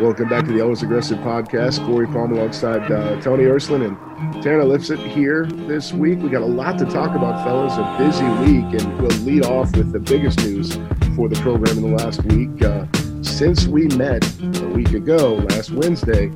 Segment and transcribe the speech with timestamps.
[0.00, 1.86] Welcome back to the Always Aggressive podcast.
[1.86, 6.18] Corey Palm alongside uh, Tony Ersland and Tanner Lipset here this week.
[6.18, 7.74] We got a lot to talk about, fellas.
[7.74, 10.74] A busy week, and we'll lead off with the biggest news
[11.14, 12.60] for the program in the last week.
[12.60, 12.86] Uh,
[13.22, 16.32] since we met a week ago, last Wednesday,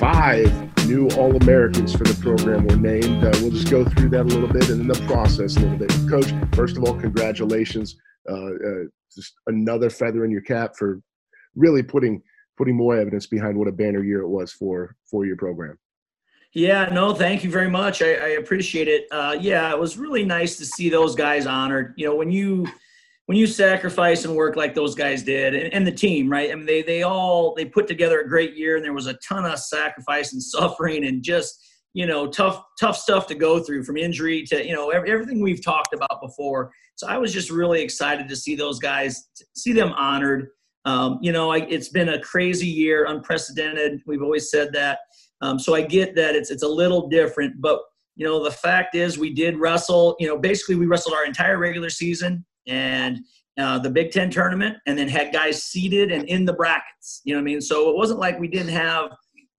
[0.00, 0.50] five
[0.88, 3.24] new All Americans for the program were named.
[3.24, 5.78] Uh, we'll just go through that a little bit and then the process a little
[5.78, 5.92] bit.
[6.10, 7.96] Coach, first of all, congratulations.
[8.28, 11.00] Uh, uh, just another feather in your cap for
[11.54, 12.20] really putting
[12.56, 15.78] putting more evidence behind what a banner year it was for for your program.
[16.52, 18.00] Yeah, no, thank you very much.
[18.00, 19.06] I, I appreciate it.
[19.10, 21.92] Uh, yeah, it was really nice to see those guys honored.
[21.96, 22.66] You know, when you
[23.26, 26.50] when you sacrifice and work like those guys did, and, and, the team, right?
[26.50, 29.14] I mean, they they all they put together a great year, and there was a
[29.14, 31.62] ton of sacrifice and suffering, and just
[31.92, 35.64] you know tough tough stuff to go through from injury to you know everything we've
[35.64, 36.70] talked about before.
[36.94, 40.48] So I was just really excited to see those guys, see them honored.
[40.86, 44.00] Um, you know, I, it's been a crazy year, unprecedented.
[44.06, 45.00] We've always said that.
[45.42, 47.80] Um, so I get that it's it's a little different, but
[48.14, 50.16] you know, the fact is we did wrestle.
[50.18, 53.18] You know, basically we wrestled our entire regular season and
[53.58, 57.20] uh, the Big Ten tournament, and then had guys seated and in the brackets.
[57.24, 57.60] You know what I mean?
[57.60, 59.10] So it wasn't like we didn't have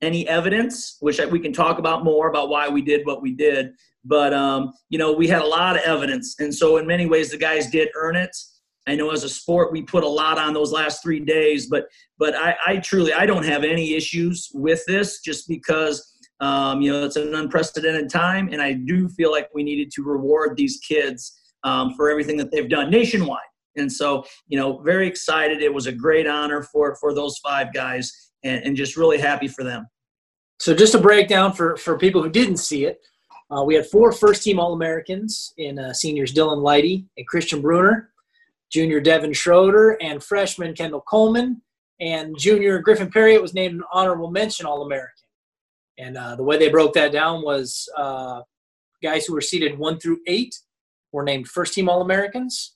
[0.02, 3.74] any evidence, which we can talk about more about why we did what we did.
[4.06, 7.32] But um, you know, we had a lot of evidence, and so in many ways,
[7.32, 8.36] the guys did earn it.
[8.88, 11.88] I know as a sport we put a lot on those last three days, but
[12.18, 16.92] but I, I truly I don't have any issues with this just because um, you
[16.92, 20.80] know it's an unprecedented time, and I do feel like we needed to reward these
[20.88, 23.42] kids um, for everything that they've done nationwide.
[23.76, 25.62] And so you know very excited.
[25.62, 29.50] It was a great honor for for those five guys, and, and just really happy
[29.50, 29.86] for them.
[30.60, 33.00] So just a breakdown for for people who didn't see it.
[33.50, 37.62] Uh, we had four first team All Americans in uh, seniors Dylan Lydy and Christian
[37.62, 38.12] Brunner
[38.72, 41.62] junior Devin Schroeder, and freshman Kendall Coleman.
[42.00, 45.14] And junior Griffin Parriott was named an honorable mention All American.
[45.98, 48.42] And uh, the way they broke that down was uh,
[49.02, 50.56] guys who were seeded one through eight
[51.12, 52.76] were named first team All Americans.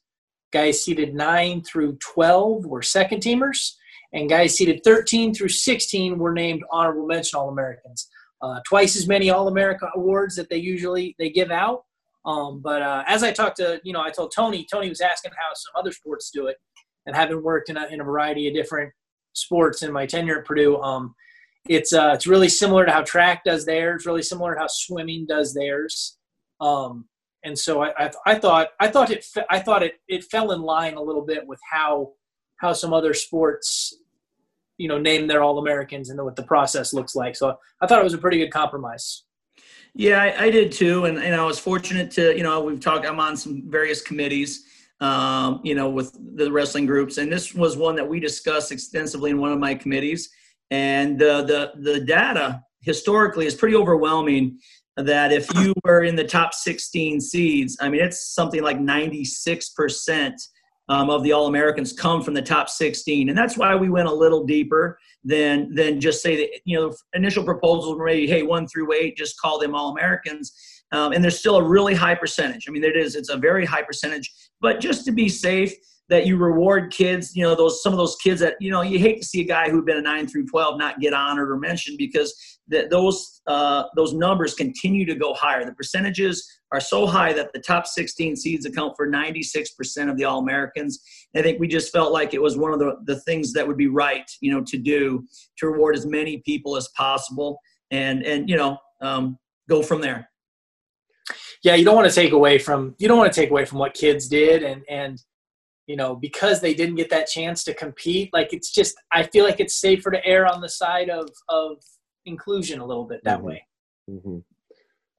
[0.52, 3.74] Guys seeded nine through 12 were second teamers.
[4.14, 8.10] And guys seeded 13 through 16 were named honorable mention All Americans.
[8.42, 11.84] Uh, twice as many All America awards that they usually they give out.
[12.26, 15.32] Um, but uh, as I talked to, you know, I told Tony, Tony was asking
[15.32, 16.58] how some other sports do it,
[17.06, 18.92] and having worked in a, in a variety of different
[19.34, 21.16] sports in my tenure at Purdue, um,
[21.68, 24.06] it's uh, it's really similar to how track does theirs.
[24.06, 26.18] Really similar to how swimming does theirs.
[26.60, 27.06] Um,
[27.44, 30.62] and so I, I, I, thought I thought it I thought it it fell in
[30.62, 32.14] line a little bit with how
[32.58, 33.96] how some other sports
[34.78, 37.36] you know name their all Americans and what the process looks like.
[37.36, 39.24] So I thought it was a pretty good compromise.
[39.94, 43.06] Yeah, I, I, did too, and, and I was fortunate to you know we've talked.
[43.06, 44.64] I'm on some various committees,
[45.02, 49.32] um, you know, with the wrestling groups, and this was one that we discussed extensively
[49.32, 50.30] in one of my committees.
[50.70, 54.60] And the the data historically is pretty overwhelming.
[54.98, 59.70] That if you were in the top 16 seeds, I mean, it's something like 96
[59.70, 60.42] percent
[60.88, 64.08] um, of the All Americans come from the top 16, and that's why we went
[64.08, 68.44] a little deeper than than just say that you know initial proposals were maybe hey
[68.44, 70.54] one through eight just call them All Americans,
[70.92, 72.66] um, and there's still a really high percentage.
[72.68, 75.74] I mean, it is it's a very high percentage, but just to be safe,
[76.12, 79.00] that you reward kids, you know, those some of those kids that you know you
[79.00, 81.58] hate to see a guy who'd been a nine through twelve not get honored or
[81.58, 85.64] mentioned because that those uh, those numbers continue to go higher.
[85.64, 90.24] The percentages are so high that the top 16 seeds account for 96% of the
[90.24, 91.02] All Americans.
[91.36, 93.76] I think we just felt like it was one of the, the things that would
[93.76, 95.26] be right, you know, to do
[95.58, 99.38] to reward as many people as possible and and you know um,
[99.70, 100.30] go from there.
[101.64, 103.80] Yeah, you don't want to take away from you don't want to take away from
[103.80, 105.22] what kids did and and
[105.92, 109.44] you know, because they didn't get that chance to compete, like it's just I feel
[109.44, 111.84] like it's safer to err on the side of of
[112.26, 113.48] inclusion a little bit that mm-hmm.
[113.48, 113.68] way.
[114.10, 114.38] Mm-hmm.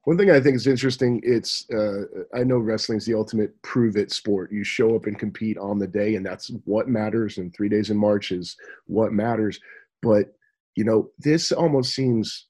[0.05, 4.11] One thing I think is interesting, it's uh, I know wrestling's the ultimate prove it
[4.11, 4.51] sport.
[4.51, 7.37] You show up and compete on the day, and that's what matters.
[7.37, 8.57] And three days in March is
[8.87, 9.59] what matters.
[10.01, 10.33] But
[10.75, 12.47] you know, this almost seems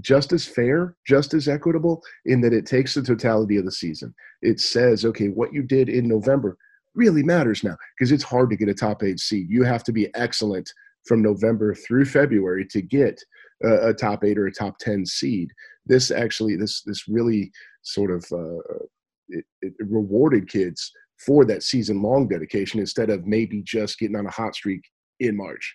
[0.00, 4.14] just as fair, just as equitable in that it takes the totality of the season.
[4.40, 6.56] It says, okay, what you did in November
[6.98, 9.48] really matters now because it's hard to get a top eight seed.
[9.48, 10.70] You have to be excellent
[11.06, 13.18] from November through February to get
[13.64, 15.50] a, a top eight or a top 10 seed.
[15.86, 17.50] This actually, this, this really
[17.82, 18.84] sort of uh,
[19.28, 20.92] it, it rewarded kids
[21.24, 24.82] for that season long dedication instead of maybe just getting on a hot streak
[25.20, 25.74] in March.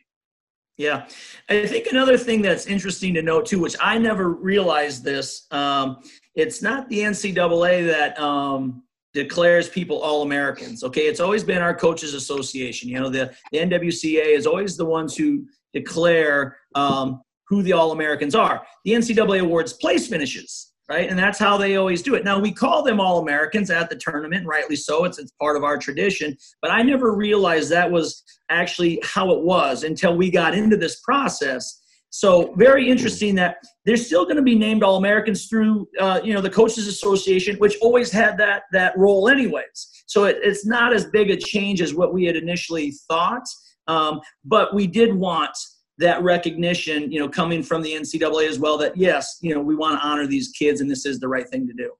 [0.78, 1.06] Yeah,
[1.50, 5.98] I think another thing that's interesting to note too, which I never realized this, um,
[6.36, 10.84] it's not the NCAA that um, declares people all Americans.
[10.84, 12.90] Okay, it's always been our coaches association.
[12.90, 17.92] You know, the, the NWCA is always the ones who declare um, who the All
[17.92, 18.66] Americans are.
[18.86, 21.10] The NCAA awards place finishes, right?
[21.10, 22.24] And that's how they always do it.
[22.24, 25.06] Now, we call them All Americans at the tournament, rightly so.
[25.06, 26.36] It's, it's part of our tradition.
[26.62, 31.00] But I never realized that was actually how it was until we got into this
[31.02, 31.82] process.
[32.16, 36.32] So very interesting that they're still going to be named All Americans through, uh, you
[36.32, 40.04] know, the Coaches Association, which always had that that role anyways.
[40.06, 43.48] So it, it's not as big a change as what we had initially thought.
[43.88, 45.58] Um, but we did want
[45.98, 48.78] that recognition, you know, coming from the NCAA as well.
[48.78, 51.50] That yes, you know, we want to honor these kids, and this is the right
[51.50, 51.92] thing to do.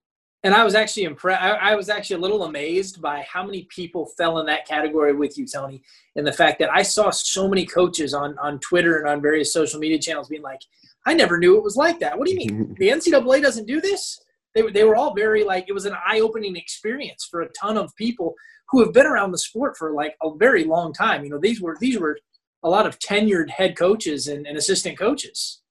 [0.44, 1.42] And I was actually impressed.
[1.42, 5.38] I was actually a little amazed by how many people fell in that category with
[5.38, 5.82] you, Tony,
[6.18, 9.54] and the fact that I saw so many coaches on on Twitter and on various
[9.54, 10.60] social media channels being like,
[11.06, 12.76] "I never knew it was like that." What do you mean?
[12.80, 14.20] the NCAA doesn't do this?
[14.54, 17.50] They were they were all very like it was an eye opening experience for a
[17.50, 18.36] ton of people
[18.70, 21.24] who have been around the sport for like a very long time.
[21.24, 22.18] You know, these were these were
[22.64, 25.63] a lot of tenured head coaches and, and assistant coaches.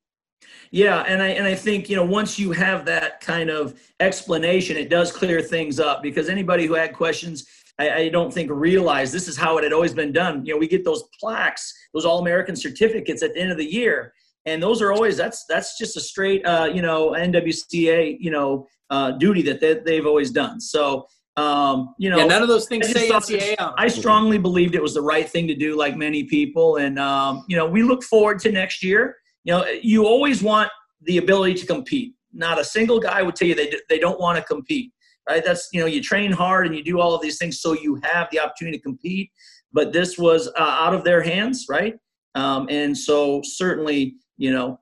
[0.73, 4.79] Yeah, and I and I think you know once you have that kind of explanation,
[4.79, 7.47] it does clear things up because anybody who had questions,
[7.79, 10.47] I, I don't think realized this is how it had always been done.
[10.47, 13.71] You know, we get those plaques, those All American certificates at the end of the
[13.71, 14.15] year,
[14.47, 18.67] and those are always that's that's just a straight uh, you know NWCA you know
[18.89, 20.59] uh, duty that they, they've always done.
[20.59, 23.75] So um, you know, yeah, none of those things say NCAA.
[23.77, 26.77] I strongly believed it was the right thing to do, like many people.
[26.77, 29.17] And um, you know, we look forward to next year.
[29.45, 30.71] You know, you always want
[31.03, 32.15] the ability to compete.
[32.33, 34.93] Not a single guy would tell you they they don't want to compete.
[35.29, 35.45] Right?
[35.45, 38.01] That's you know, you train hard and you do all of these things so you
[38.03, 39.31] have the opportunity to compete.
[39.73, 41.95] But this was uh, out of their hands, right?
[42.35, 44.81] Um, and so certainly, you know,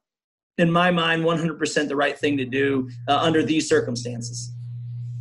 [0.58, 4.52] in my mind, 100% the right thing to do uh, under these circumstances.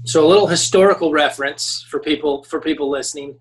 [0.06, 3.38] So a little historical reference for people for people listening.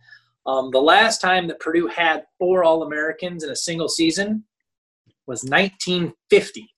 [0.47, 4.45] Um, the last time that Purdue had four All Americans in a single season
[5.29, 6.69] was 1950,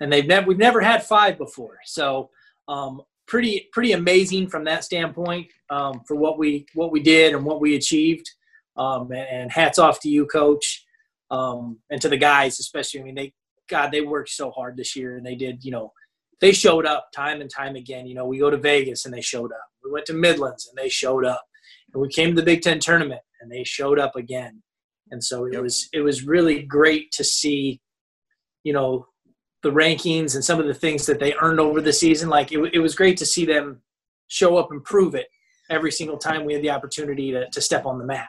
[0.00, 1.78] and they've never we've never had five before.
[1.84, 2.30] So
[2.68, 7.44] um, pretty pretty amazing from that standpoint um, for what we what we did and
[7.44, 8.30] what we achieved.
[8.76, 10.86] Um, and, hats off to you, Coach,
[11.32, 13.00] um, and to the guys especially.
[13.00, 13.32] I mean, they
[13.68, 15.92] God they worked so hard this year, and they did you know
[16.40, 18.06] they showed up time and time again.
[18.06, 19.66] You know, we go to Vegas and they showed up.
[19.84, 21.42] We went to Midlands and they showed up.
[21.92, 24.62] And we came to the Big Ten tournament and they showed up again.
[25.10, 27.80] And so it was it was really great to see,
[28.64, 29.06] you know,
[29.62, 32.28] the rankings and some of the things that they earned over the season.
[32.28, 33.82] Like it, it was great to see them
[34.28, 35.26] show up and prove it
[35.70, 38.28] every single time we had the opportunity to, to step on the mat.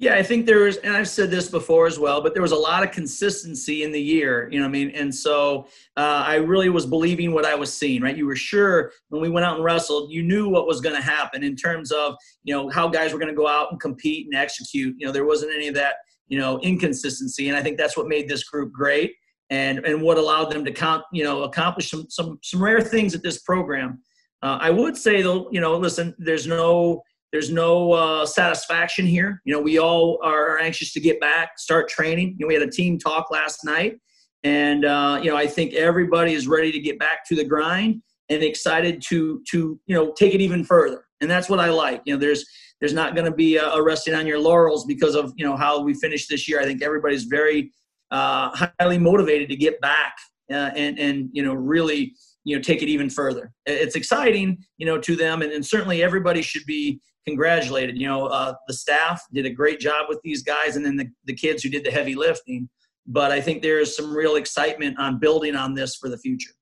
[0.00, 2.52] Yeah, I think there was, and I've said this before as well, but there was
[2.52, 4.90] a lot of consistency in the year, you know what I mean?
[4.92, 8.16] And so uh, I really was believing what I was seeing, right?
[8.16, 11.02] You were sure when we went out and wrestled, you knew what was going to
[11.02, 12.14] happen in terms of,
[12.44, 14.96] you know, how guys were going to go out and compete and execute.
[14.98, 15.96] You know, there wasn't any of that,
[16.28, 17.50] you know, inconsistency.
[17.50, 19.12] And I think that's what made this group great
[19.50, 23.14] and, and what allowed them to count, you know, accomplish some, some, some rare things
[23.14, 24.00] at this program.
[24.42, 27.02] Uh, I would say though, you know, listen, there's no,
[27.32, 29.40] there's no uh, satisfaction here.
[29.44, 32.36] You know, we all are anxious to get back, start training.
[32.38, 33.98] You know, we had a team talk last night,
[34.42, 38.02] and uh, you know, I think everybody is ready to get back to the grind
[38.28, 41.04] and excited to to you know take it even further.
[41.20, 42.02] And that's what I like.
[42.04, 42.44] You know, there's
[42.80, 45.80] there's not going to be a, resting on your laurels because of you know how
[45.82, 46.60] we finished this year.
[46.60, 47.72] I think everybody's very
[48.10, 48.50] uh,
[48.80, 50.14] highly motivated to get back
[50.50, 52.14] uh, and and you know really
[52.44, 53.52] you know take it even further.
[53.66, 57.98] It's exciting, you know, to them, and, and certainly everybody should be congratulated.
[57.98, 61.10] You know, uh, the staff did a great job with these guys, and then the,
[61.24, 62.68] the kids who did the heavy lifting.
[63.06, 66.52] But I think there is some real excitement on building on this for the future.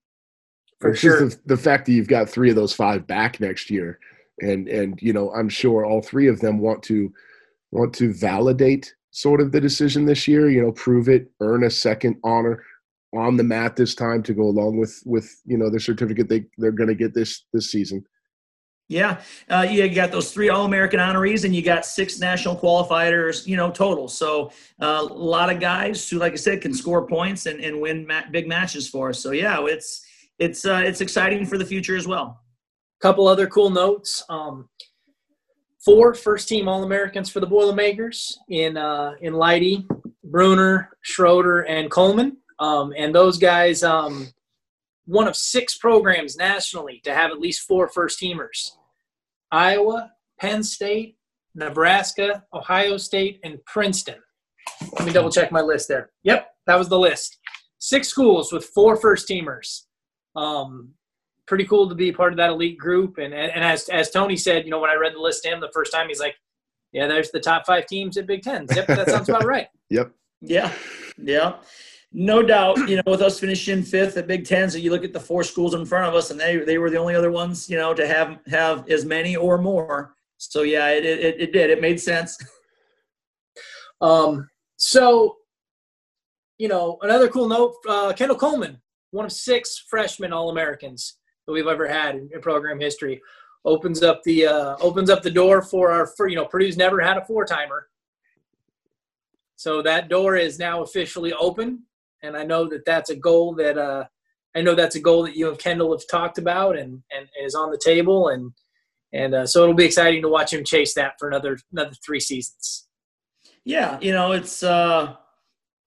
[0.81, 3.99] For sure, the, the fact that you've got three of those five back next year,
[4.41, 7.13] and and you know, I'm sure all three of them want to
[7.73, 10.49] want to validate sort of the decision this year.
[10.49, 12.63] You know, prove it, earn a second honor
[13.15, 16.45] on the mat this time to go along with with you know the certificate they
[16.59, 18.05] they're going to get this this season.
[18.91, 23.55] Yeah, uh, you got those three All-American honorees, and you got six national qualifiers, you
[23.55, 24.09] know, total.
[24.09, 27.83] So uh, a lot of guys who, like I said, can score points and, and
[27.83, 29.21] win ma- big matches for us.
[29.21, 30.07] So yeah, it's
[30.39, 32.41] it's uh, it's exciting for the future as well.
[33.03, 34.71] Couple other cool notes: um,
[35.85, 39.87] four first-team All-Americans for the Boilermakers in uh, in Lydy,
[40.25, 43.83] Brunner, Schroeder, and Coleman, um, and those guys.
[43.83, 44.29] Um,
[45.09, 48.73] one of six programs nationally to have at least four first teamers.
[49.51, 51.17] Iowa, Penn State,
[51.55, 54.19] Nebraska, Ohio State, and Princeton.
[54.93, 56.11] Let me double check my list there.
[56.25, 57.39] Yep, that was the list.
[57.79, 59.85] Six schools with four first teamers.
[60.37, 60.91] Um,
[61.47, 63.17] pretty cool to be part of that elite group.
[63.17, 65.49] And, and, and as, as Tony said, you know, when I read the list to
[65.49, 66.35] him the first time, he's like,
[66.93, 68.67] yeah, there's the top five teams at Big Ten.
[68.75, 69.69] Yep, that sounds about right.
[69.89, 70.13] yep.
[70.41, 70.71] Yeah,
[71.17, 71.55] yeah,
[72.13, 72.89] no doubt.
[72.89, 75.45] You know, with us finishing fifth at Big Ten, so you look at the four
[75.45, 77.93] schools in front of us, and they they were the only other ones, you know,
[77.95, 80.15] to have have as many or more.
[80.39, 81.71] So yeah, it it, it did.
[81.71, 82.39] It made sense.
[84.01, 84.49] Um.
[84.77, 85.39] So,
[86.57, 91.53] you know, another cool note: uh, Kendall Coleman, one of six freshman All Americans that
[91.53, 93.21] we've ever had in, program history,
[93.65, 96.07] opens up the uh, opens up the door for our.
[96.07, 97.89] For, you know, Purdue's never had a four timer
[99.59, 101.83] so that door is now officially open,
[102.23, 104.05] and I know that that's a goal that uh,
[104.57, 107.55] I know that's a goal that you and Kendall have talked about and and is
[107.55, 108.53] on the table, and
[109.13, 112.21] and uh, so it'll be exciting to watch him chase that for another another three
[112.21, 112.89] seasons.
[113.65, 114.63] Yeah, you know it's.
[114.63, 115.17] Uh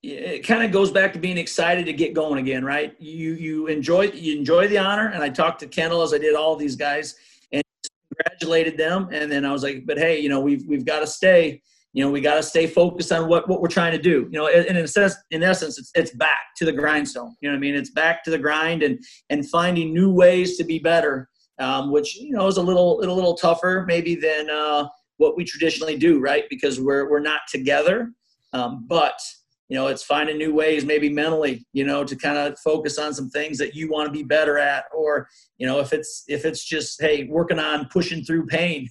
[0.04, 2.96] it kind of goes back to being excited to get going again, right?
[3.00, 6.36] You you enjoy you enjoy the honor, and I talked to Kendall as I did
[6.36, 7.16] all these guys,
[7.52, 7.62] and
[8.10, 9.10] congratulated them.
[9.12, 11.62] And then I was like, but hey, you know, we've we've got to stay
[11.93, 14.29] you know, we got to stay focused on what, what we're trying to do.
[14.31, 17.36] You know, and in essence, in essence, it's, it's back to the grindstone.
[17.41, 17.75] You know what I mean?
[17.75, 21.29] It's back to the grind and and finding new ways to be better,
[21.60, 25.43] um, which you know is a little a little tougher maybe than uh, what we
[25.43, 26.45] traditionally do, right?
[26.50, 28.12] Because we're we're not together.
[28.53, 29.19] Um, but
[29.67, 33.13] you know, it's finding new ways, maybe mentally, you know, to kind of focus on
[33.13, 36.45] some things that you want to be better at, or you know, if it's if
[36.45, 38.88] it's just hey, working on pushing through pain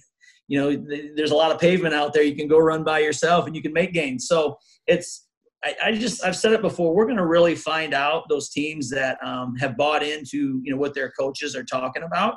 [0.51, 2.23] you know, there's a lot of pavement out there.
[2.23, 4.27] You can go run by yourself and you can make gains.
[4.27, 5.25] So it's,
[5.63, 6.93] I, I just, I've said it before.
[6.93, 10.75] We're going to really find out those teams that um, have bought into, you know,
[10.75, 12.35] what their coaches are talking about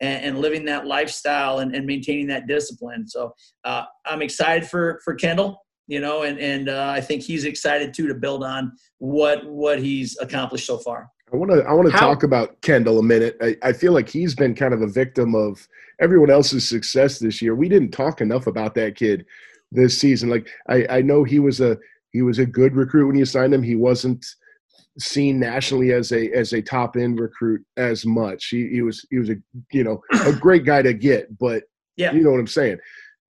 [0.00, 3.08] and, and living that lifestyle and, and, maintaining that discipline.
[3.08, 3.34] So
[3.64, 7.92] uh, I'm excited for, for Kendall, you know, and, and uh, I think he's excited
[7.92, 11.08] too to build on what, what he's accomplished so far.
[11.32, 13.36] I want to I want to talk about Kendall a minute.
[13.42, 15.68] I, I feel like he's been kind of a victim of
[16.00, 17.54] everyone else's success this year.
[17.54, 19.24] We didn't talk enough about that kid
[19.72, 20.28] this season.
[20.28, 21.76] Like I, I know he was a
[22.12, 23.62] he was a good recruit when you signed him.
[23.62, 24.24] He wasn't
[24.98, 28.48] seen nationally as a as a top end recruit as much.
[28.48, 29.36] He, he was he was a
[29.72, 31.64] you know a great guy to get, but
[31.96, 32.78] yeah, you know what I'm saying.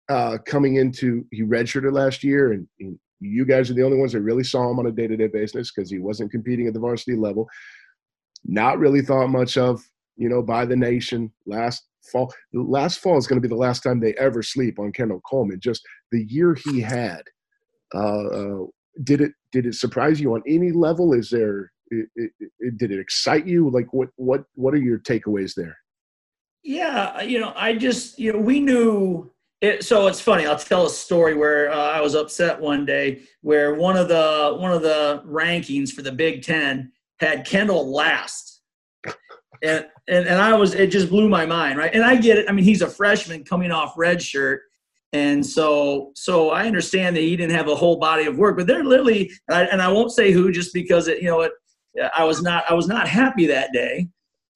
[0.09, 4.13] Uh, coming into he redshirted last year, and, and you guys are the only ones
[4.13, 6.73] that really saw him on a day to day basis because he wasn't competing at
[6.73, 7.47] the varsity level
[8.45, 9.83] not really thought much of,
[10.17, 12.33] you know, by the nation last fall.
[12.53, 15.61] Last fall is going to be the last time they ever sleep on Kendall Coleman.
[15.61, 17.23] Just the year he had.
[17.95, 18.67] Uh, uh,
[19.05, 21.13] did it did it surprise you on any level?
[21.13, 23.71] Is there it, it, it, did it excite you?
[23.71, 25.77] Like what what what are your takeaways there?
[26.63, 30.47] Yeah, you know, I just you know we knew it, so it's funny.
[30.47, 34.57] I'll tell a story where uh, I was upset one day where one of the
[34.59, 38.58] one of the rankings for the Big Ten had Kendall last.
[39.63, 41.93] And, and and I was it just blew my mind, right?
[41.93, 42.47] And I get it.
[42.49, 44.63] I mean, he's a freshman coming off red shirt.
[45.13, 48.67] And so, so I understand that he didn't have a whole body of work, but
[48.67, 51.53] they're literally, and I, and I won't say who, just because it, you know, it,
[52.15, 54.09] I was not, I was not happy that day,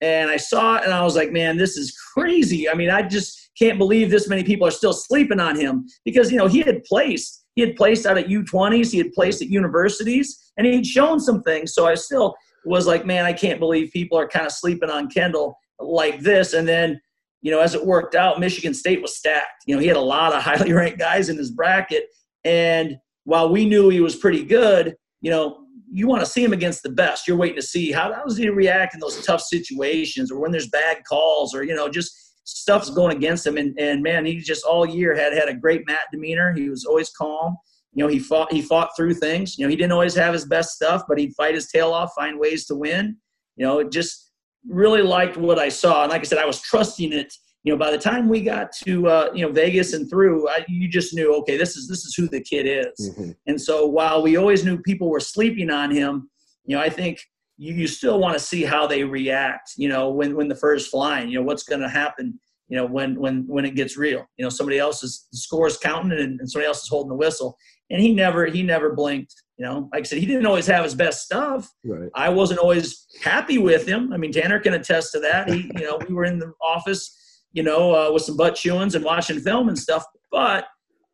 [0.02, 2.68] and I saw it, and I was like, man, this is crazy.
[2.68, 6.30] I mean, I just can't believe this many people are still sleeping on him because
[6.30, 9.49] you know he had placed, he had placed out at U20s, he had placed at
[9.49, 11.73] universities, and he'd shown some things.
[11.73, 15.09] So I still, was like, man, I can't believe people are kind of sleeping on
[15.09, 16.52] Kendall like this.
[16.52, 17.00] And then,
[17.40, 19.64] you know, as it worked out, Michigan State was stacked.
[19.66, 22.04] You know, he had a lot of highly ranked guys in his bracket.
[22.45, 25.59] And while we knew he was pretty good, you know,
[25.95, 27.28] you want to see him against the best.
[27.28, 30.50] You're waiting to see how, how does he react in those tough situations or when
[30.50, 32.12] there's bad calls or, you know, just
[32.45, 33.57] stuff's going against him.
[33.57, 36.54] And, and man, he just all year had had a great mat demeanor.
[36.54, 37.57] He was always calm
[37.94, 39.58] you know he fought he fought through things.
[39.58, 42.12] You know he didn't always have his best stuff but he'd fight his tail off
[42.14, 43.16] find ways to win.
[43.56, 44.30] You know just
[44.68, 46.02] really liked what i saw.
[46.02, 47.32] And like i said i was trusting it.
[47.64, 50.64] You know by the time we got to uh, you know vegas and through I,
[50.68, 53.11] you just knew okay this is this is who the kid is.
[53.11, 53.30] Mm-hmm.
[53.46, 56.30] and so while we always knew people were sleeping on him
[56.64, 57.20] you know i think
[57.58, 60.90] you, you still want to see how they react you know when when the first
[60.90, 62.38] flying you know what's going to happen
[62.72, 64.26] you know when when when it gets real.
[64.38, 67.58] You know somebody else's score is counting and, and somebody else is holding the whistle
[67.92, 69.34] and he never he never blinked.
[69.58, 71.70] You know, like I said, he didn't always have his best stuff.
[71.84, 72.11] Right.
[72.14, 74.12] I wasn't always happy with him.
[74.12, 75.49] I mean, Tanner can attest to that.
[75.49, 78.96] He, you know, we were in the office, you know, uh, with some butt chewings
[78.96, 80.04] and watching film and stuff.
[80.32, 80.66] But,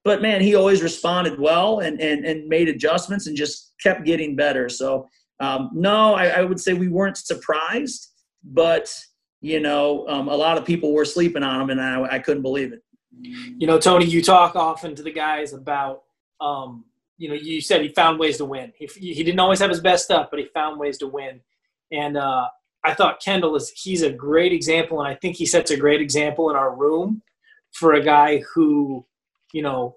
[0.04, 4.36] but man, he always responded well and and and made adjustments and just kept getting
[4.36, 4.68] better.
[4.68, 5.08] So,
[5.40, 8.08] um, no, I, I would say we weren't surprised,
[8.44, 8.88] but
[9.40, 12.42] you know, um, a lot of people were sleeping on him, and I, I couldn't
[12.42, 12.82] believe it.
[13.20, 16.02] You know, Tony, you talk often to the guys about
[16.40, 16.84] um,
[17.16, 18.72] you know, you said he found ways to win.
[18.78, 21.40] He, he didn't always have his best stuff, but he found ways to win.
[21.90, 22.46] And uh,
[22.84, 26.00] I thought Kendall is he's a great example, and I think he sets a great
[26.00, 27.22] example in our room
[27.72, 29.04] for a guy who,
[29.52, 29.96] you know,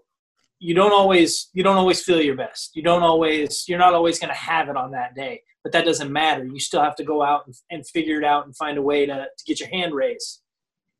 [0.60, 2.76] you don't always you don't always feel your best.
[2.76, 5.86] You don't always you're not always going to have it on that day, but that
[5.86, 6.46] doesn't matter.
[6.46, 9.06] You still have to go out and, and figure it out and find a way
[9.06, 10.42] to to get your hand raised.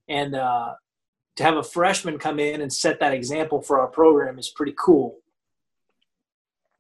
[0.08, 0.74] And uh,
[1.38, 4.76] to have a freshman come in and set that example for our program is pretty
[4.78, 5.18] cool.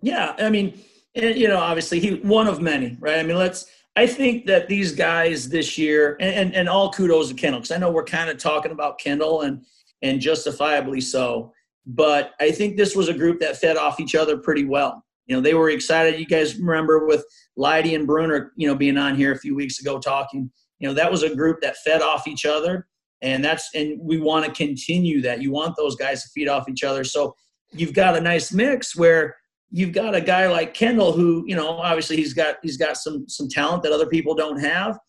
[0.01, 0.79] Yeah, I mean,
[1.15, 3.20] eh, you know, obviously he one of many, right?
[3.20, 3.65] I mean, let's.
[3.98, 7.75] I think that these guys this year, and and, and all kudos to Kendall, because
[7.75, 9.63] I know we're kind of talking about Kendall and
[10.01, 11.53] and justifiably so.
[11.86, 15.03] But I think this was a group that fed off each other pretty well.
[15.25, 16.20] You know, they were excited.
[16.20, 19.79] You guys remember with Lydy and Brunner, you know, being on here a few weeks
[19.79, 20.51] ago talking.
[20.79, 22.88] You know, that was a group that fed off each other,
[23.22, 25.41] and that's and we want to continue that.
[25.41, 27.03] You want those guys to feed off each other.
[27.03, 27.36] So
[27.72, 29.36] you've got a nice mix where
[29.72, 33.28] you've got a guy like Kendall who, you know, obviously he's got he's got some
[33.28, 35.00] some talent that other people don't have.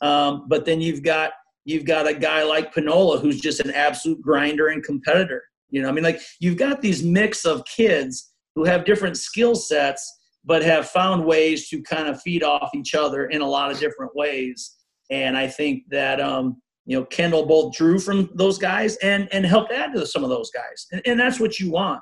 [0.00, 1.32] Um, but then you've got
[1.64, 5.42] you've got a guy like Panola who's just an absolute grinder and competitor.
[5.70, 9.54] You know, I mean, like you've got these mix of kids who have different skill
[9.54, 10.10] sets,
[10.44, 13.78] but have found ways to kind of feed off each other in a lot of
[13.78, 14.76] different ways.
[15.10, 19.44] And I think that um, you know Kendall both drew from those guys and and
[19.44, 22.00] helped add to some of those guys, and, and that's what you want.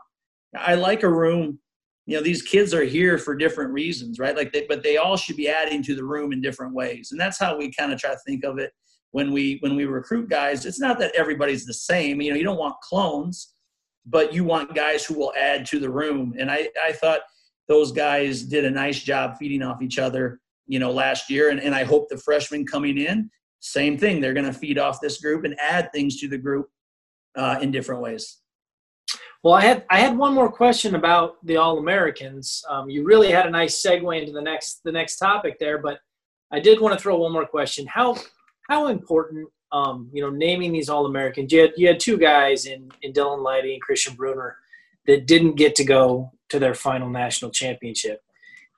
[0.56, 1.58] I like a room
[2.06, 4.36] you know these kids are here for different reasons right?
[4.36, 7.12] Like they, but they all should be adding to the room in different ways.
[7.12, 8.72] And that's how we kind of try to think of it
[9.12, 10.66] when we when we recruit guys.
[10.66, 12.20] It's not that everybody's the same.
[12.20, 13.50] You know you don't want clones
[14.06, 16.34] but you want guys who will add to the room.
[16.38, 17.20] And i i thought
[17.68, 21.50] those guys did a nice job feeding off each other you know last year.
[21.50, 23.30] And, and i hope the freshmen coming in
[23.60, 24.20] same thing.
[24.20, 26.68] They're going to feed off this group and add things to the group
[27.34, 28.42] uh, in different ways
[29.44, 32.64] well, I had I had one more question about the All Americans.
[32.68, 35.98] Um, you really had a nice segue into the next the next topic there, but
[36.50, 37.86] I did want to throw one more question.
[37.86, 38.16] How
[38.70, 41.52] how important, um, you know, naming these All Americans?
[41.52, 44.56] You had you had two guys in in Dylan Lydy and Christian Brunner
[45.06, 48.22] that didn't get to go to their final national championship,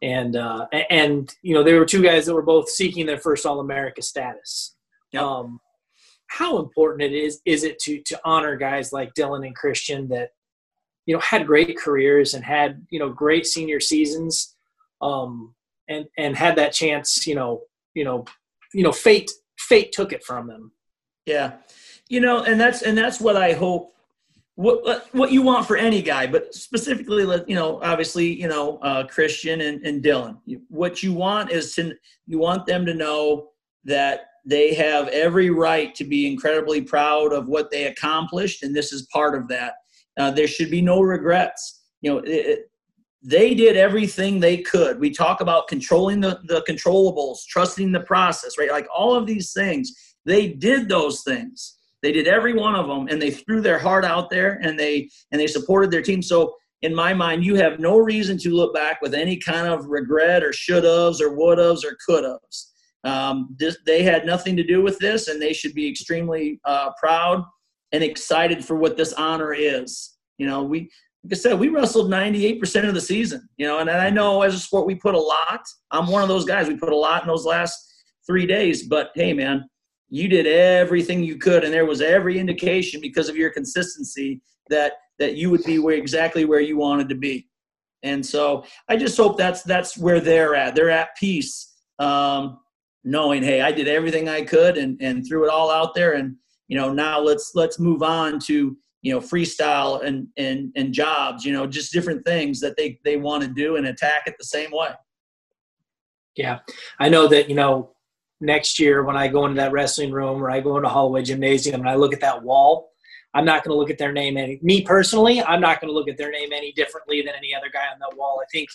[0.02, 3.46] and uh, and you know they were two guys that were both seeking their first
[3.46, 4.74] All America status.
[5.12, 5.22] Yep.
[5.22, 5.60] Um,
[6.28, 10.30] how important it is is it to to honor guys like Dylan and Christian that
[11.06, 14.56] you know had great careers and had you know great senior seasons
[15.00, 15.54] um
[15.88, 17.62] and and had that chance you know
[17.94, 18.24] you know
[18.74, 20.72] you know fate fate took it from them.
[21.24, 21.54] Yeah.
[22.08, 23.92] You know and that's and that's what i hope
[24.54, 29.06] what what you want for any guy but specifically you know obviously you know uh,
[29.06, 30.38] christian and, and dylan.
[30.68, 31.94] What you want is to
[32.26, 33.50] you want them to know
[33.84, 38.92] that they have every right to be incredibly proud of what they accomplished and this
[38.92, 39.74] is part of that
[40.18, 41.82] uh, there should be no regrets.
[42.00, 42.70] You know, it,
[43.22, 45.00] they did everything they could.
[45.00, 48.70] We talk about controlling the, the controllables, trusting the process, right?
[48.70, 49.92] Like all of these things,
[50.24, 51.74] they did those things.
[52.02, 55.08] They did every one of them, and they threw their heart out there, and they
[55.32, 56.22] and they supported their team.
[56.22, 59.86] So, in my mind, you have no reason to look back with any kind of
[59.86, 62.74] regret or should-haves or would-haves or could-haves.
[63.04, 66.90] Um, this, they had nothing to do with this, and they should be extremely uh,
[66.98, 67.44] proud
[67.92, 70.16] and excited for what this honor is.
[70.38, 70.90] You know, we
[71.26, 74.54] like I said, we wrestled 98% of the season, you know, and I know as
[74.54, 75.60] a sport we put a lot.
[75.90, 76.68] I'm one of those guys.
[76.68, 77.76] We put a lot in those last
[78.24, 79.68] three days, but hey, man,
[80.08, 84.94] you did everything you could, and there was every indication because of your consistency that
[85.18, 87.48] that you would be where exactly where you wanted to be.
[88.02, 90.76] And so I just hope that's that's where they're at.
[90.76, 92.58] They're at peace, um,
[93.06, 96.36] knowing, hey, I did everything I could and and threw it all out there, and
[96.68, 101.44] you know now let's let's move on to you know freestyle and and and jobs
[101.44, 104.44] you know just different things that they they want to do and attack it the
[104.44, 104.90] same way.
[106.34, 106.58] Yeah.
[107.00, 107.96] I know that you know
[108.40, 111.80] next year when i go into that wrestling room or i go into holloway gymnasium
[111.80, 112.90] and i look at that wall
[113.32, 115.94] i'm not going to look at their name any me personally i'm not going to
[115.94, 118.40] look at their name any differently than any other guy on that wall.
[118.42, 118.68] I think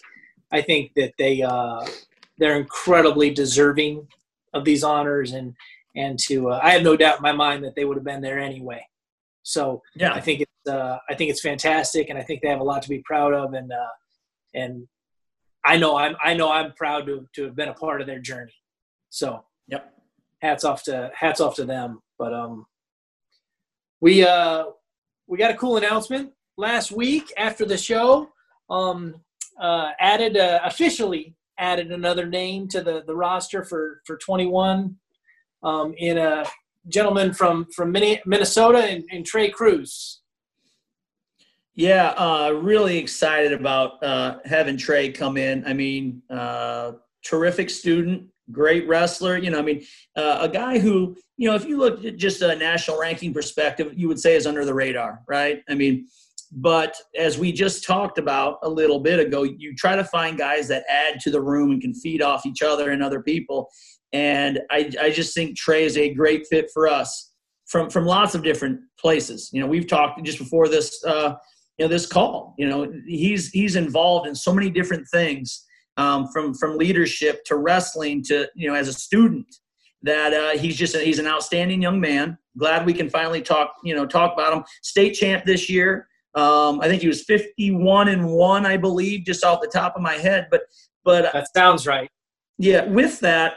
[0.51, 1.85] i think that they uh
[2.39, 4.07] they're incredibly deserving
[4.53, 5.55] of these honors and
[5.95, 8.21] and to uh, I have no doubt in my mind that they would have been
[8.21, 8.85] there anyway.
[9.43, 12.59] So yeah, I think it's uh, I think it's fantastic, and I think they have
[12.59, 13.93] a lot to be proud of, and uh,
[14.53, 14.87] and
[15.65, 18.19] I know I'm I know I'm proud to to have been a part of their
[18.19, 18.53] journey.
[19.09, 19.93] So yep,
[20.41, 22.01] hats off to hats off to them.
[22.17, 22.65] But um,
[23.99, 24.65] we uh
[25.27, 28.29] we got a cool announcement last week after the show.
[28.69, 29.15] Um,
[29.59, 34.95] uh, added uh, officially added another name to the the roster for for 21
[35.63, 36.45] um, in a
[36.87, 40.21] gentleman from from Minnesota and, and Trey Cruz.
[41.73, 45.65] Yeah, uh, really excited about uh, having Trey come in.
[45.65, 49.37] I mean, uh, terrific student, great wrestler.
[49.37, 49.85] You know, I mean,
[50.17, 53.93] uh, a guy who, you know, if you look at just a national ranking perspective,
[53.95, 55.63] you would say is under the radar, right?
[55.69, 56.07] I mean,
[56.51, 60.67] but as we just talked about a little bit ago, you try to find guys
[60.67, 63.69] that add to the room and can feed off each other and other people.
[64.11, 67.31] And I, I just think Trey is a great fit for us
[67.67, 69.49] from from lots of different places.
[69.53, 71.35] You know, we've talked just before this, uh,
[71.77, 72.53] you know, this call.
[72.57, 77.55] You know, he's he's involved in so many different things, um, from from leadership to
[77.55, 79.47] wrestling to you know, as a student.
[80.03, 82.37] That uh, he's just a, he's an outstanding young man.
[82.57, 84.63] Glad we can finally talk you know talk about him.
[84.81, 86.09] State champ this year.
[86.35, 90.01] Um, I think he was 51 and one, I believe, just off the top of
[90.01, 90.47] my head.
[90.49, 90.61] But
[91.03, 92.09] but that sounds right.
[92.57, 93.55] Yeah, with that,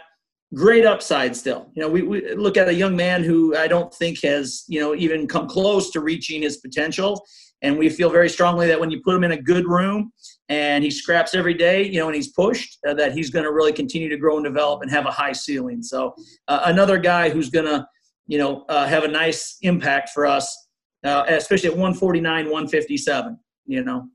[0.55, 1.71] great upside still.
[1.75, 4.81] You know, we, we look at a young man who I don't think has, you
[4.81, 7.25] know, even come close to reaching his potential.
[7.63, 10.13] And we feel very strongly that when you put him in a good room
[10.49, 13.53] and he scraps every day, you know, and he's pushed, uh, that he's going to
[13.53, 15.83] really continue to grow and develop and have a high ceiling.
[15.83, 16.15] So
[16.49, 17.87] uh, another guy who's going to,
[18.27, 20.64] you know, uh, have a nice impact for us,
[21.05, 24.09] uh, especially at 149, 157, you know.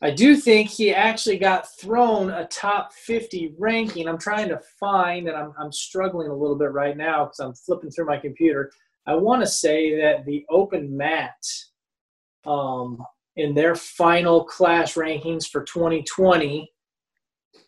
[0.00, 4.08] I do think he actually got thrown a top 50 ranking.
[4.08, 7.54] I'm trying to find, and I'm, I'm struggling a little bit right now because I'm
[7.54, 8.70] flipping through my computer.
[9.06, 11.42] I want to say that the Open Mat,
[12.46, 13.02] um,
[13.36, 16.70] in their final class rankings for 2020,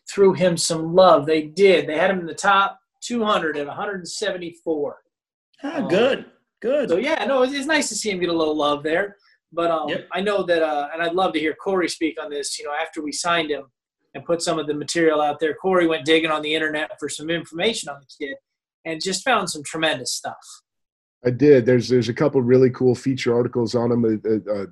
[0.09, 1.25] threw him some love.
[1.25, 1.87] They did.
[1.87, 4.97] They had him in the top 200 at 174.
[5.63, 6.25] Ah, um, good,
[6.61, 6.89] good.
[6.89, 9.17] So yeah, no, it's, it's nice to see him get a little love there.
[9.53, 10.07] But um, yep.
[10.13, 12.57] I know that, uh, and I'd love to hear Corey speak on this.
[12.57, 13.65] You know, after we signed him
[14.13, 17.09] and put some of the material out there, Corey went digging on the internet for
[17.09, 18.37] some information on the kid
[18.85, 20.37] and just found some tremendous stuff.
[21.25, 21.65] I did.
[21.65, 24.21] There's there's a couple really cool feature articles on him.
[24.25, 24.65] Uh, uh,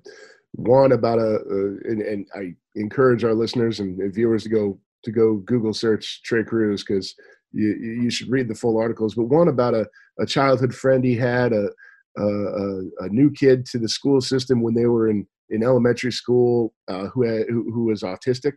[0.54, 5.12] one about a, uh, and, and, I encourage our listeners and viewers to go to
[5.12, 7.14] go Google search Trey Cruz because
[7.52, 7.70] you
[8.04, 9.16] you should read the full articles.
[9.16, 9.88] But one about a,
[10.20, 11.70] a childhood friend he had, a
[12.18, 16.74] a, a, new kid to the school system when they were in, in elementary school
[16.88, 18.54] uh, who, had, who, who, was autistic.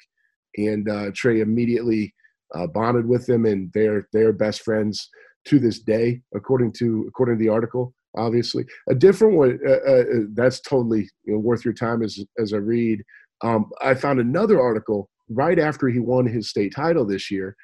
[0.57, 2.14] And uh, Trey immediately
[2.55, 5.09] uh, bonded with them, and they're, they're best friends
[5.46, 7.94] to this day, according to, according to the article.
[8.14, 12.52] Obviously, a different one uh, uh, that's totally you know, worth your time as as
[12.52, 13.02] I read.
[13.42, 17.57] Um, I found another article right after he won his state title this year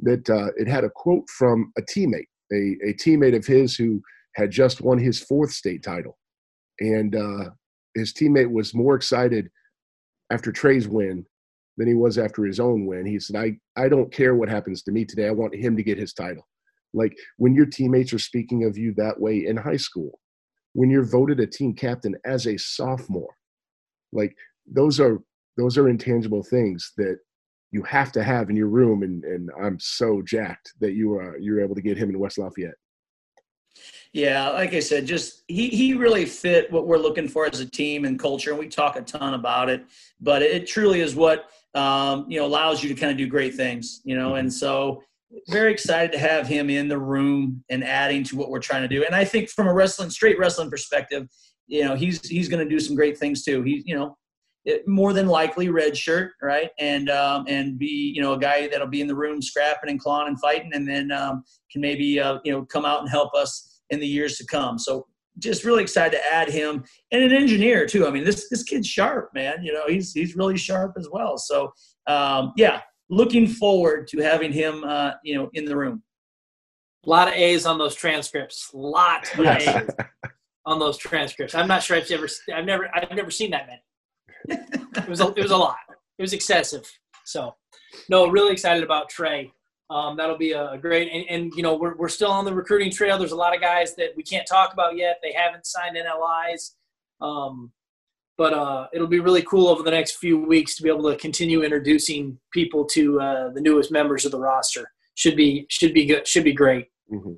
[0.00, 4.00] that uh, it had a quote from a teammate, a, a teammate of his who
[4.34, 6.18] had just won his fourth state title.
[6.80, 7.50] And uh,
[7.94, 9.48] his teammate was more excited
[10.30, 11.24] after Trey's win
[11.76, 13.06] than he was after his own win.
[13.06, 15.26] He said, I, I don't care what happens to me today.
[15.28, 16.46] I want him to get his title.
[16.92, 20.20] Like when your teammates are speaking of you that way in high school,
[20.74, 23.34] when you're voted a team captain as a sophomore,
[24.12, 25.18] like those are
[25.56, 27.18] those are intangible things that
[27.74, 31.36] you have to have in your room and, and I'm so jacked that you are
[31.38, 32.76] you're able to get him in West Lafayette.
[34.12, 37.66] Yeah, like I said, just he he really fit what we're looking for as a
[37.66, 39.84] team and culture, and we talk a ton about it.
[40.20, 43.56] But it truly is what um, you know allows you to kind of do great
[43.56, 44.36] things, you know.
[44.36, 45.02] And so,
[45.48, 48.88] very excited to have him in the room and adding to what we're trying to
[48.88, 49.04] do.
[49.04, 51.26] And I think from a wrestling, straight wrestling perspective,
[51.66, 53.62] you know, he's he's going to do some great things too.
[53.62, 54.16] He, you know,
[54.64, 56.70] it, more than likely red shirt, right?
[56.78, 60.00] And um, and be you know a guy that'll be in the room scrapping and
[60.00, 63.34] clawing and fighting, and then um, can maybe uh, you know come out and help
[63.34, 64.78] us in the years to come.
[64.78, 65.06] So
[65.38, 68.06] just really excited to add him and an engineer too.
[68.06, 69.62] I mean, this this kid's sharp, man.
[69.62, 71.36] You know, he's he's really sharp as well.
[71.36, 71.72] So
[72.06, 76.02] um, yeah, looking forward to having him, uh, you know, in the room.
[77.04, 78.70] A lot of A's on those transcripts.
[78.72, 79.90] Lots of A's
[80.66, 81.54] on those transcripts.
[81.54, 83.82] I'm not sure I've ever, I've never, I've never seen that many.
[84.48, 85.76] It was, a, it was a lot.
[86.18, 86.90] It was excessive.
[87.24, 87.54] So,
[88.08, 89.52] no, really excited about Trey.
[89.90, 92.90] Um, that'll be a, great, and, and, you know, we're, we're still on the recruiting
[92.90, 93.18] trail.
[93.18, 95.18] There's a lot of guys that we can't talk about yet.
[95.22, 96.70] They haven't signed NLIs.
[97.20, 97.72] Um,
[98.36, 101.16] but uh, it'll be really cool over the next few weeks to be able to
[101.16, 104.90] continue introducing people to uh, the newest members of the roster.
[105.14, 106.26] Should be should be good.
[106.26, 106.88] Should be great.
[107.12, 107.34] Mm-hmm.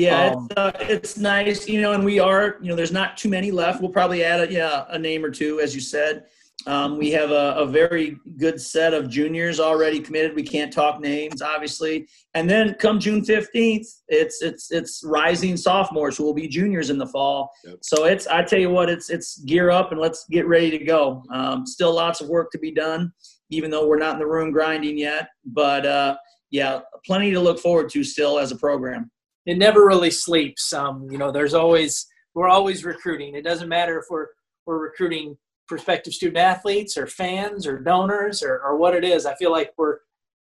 [0.00, 3.16] Yeah, um, it's, uh, it's nice, you know, and we are, you know, there's not
[3.16, 3.80] too many left.
[3.80, 6.24] We'll probably add a, yeah, a name or two, as you said.
[6.66, 10.34] Um, we have a, a, very good set of juniors already committed.
[10.34, 12.06] We can't talk names, obviously.
[12.34, 16.98] And then come June fifteenth, it's it's it's rising sophomores who will be juniors in
[16.98, 17.50] the fall.
[17.64, 17.78] Yep.
[17.80, 20.84] So it's I tell you what, it's it's gear up and let's get ready to
[20.84, 21.22] go.
[21.32, 23.10] Um, still lots of work to be done,
[23.48, 25.28] even though we're not in the room grinding yet.
[25.46, 26.16] But uh,
[26.50, 29.10] yeah, plenty to look forward to still as a program.
[29.46, 30.72] It never really sleeps.
[30.72, 33.34] Um, you know, there's always we're always recruiting.
[33.34, 34.28] It doesn't matter if we're
[34.66, 39.24] we're recruiting prospective student athletes or fans or donors or, or what it is.
[39.26, 39.98] I feel like we're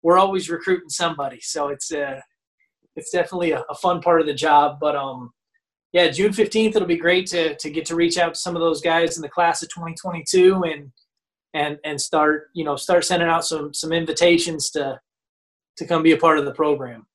[0.02, 2.20] we're always recruiting somebody, so it's uh,
[2.96, 4.78] it's definitely a, a fun part of the job.
[4.80, 5.32] But um,
[5.94, 8.60] yeah, June 15th, it'll be great to, to get to reach out to some of
[8.60, 10.90] those guys in the class of 2022 and,
[11.54, 15.00] and, and start, you know, start sending out some, some invitations to,
[15.76, 17.06] to come be a part of the program.